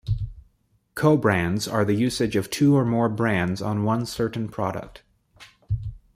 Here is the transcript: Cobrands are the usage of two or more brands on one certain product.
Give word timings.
Cobrands 0.95 1.67
are 1.71 1.85
the 1.85 1.93
usage 1.93 2.35
of 2.35 2.49
two 2.49 2.75
or 2.75 2.83
more 2.83 3.07
brands 3.07 3.61
on 3.61 3.83
one 3.83 4.07
certain 4.07 4.49
product. 4.49 5.03